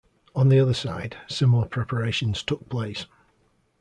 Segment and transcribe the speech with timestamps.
[0.35, 3.05] On the other side, similar preparations took place.